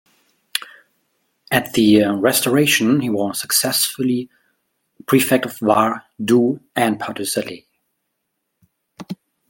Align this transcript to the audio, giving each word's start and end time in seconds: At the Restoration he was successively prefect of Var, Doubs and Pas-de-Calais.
At 1.51 1.73
the 1.73 2.07
Restoration 2.17 3.01
he 3.01 3.11
was 3.11 3.39
successively 3.39 4.31
prefect 5.05 5.45
of 5.45 5.59
Var, 5.59 6.03
Doubs 6.25 6.59
and 6.75 6.99
Pas-de-Calais. 6.99 7.67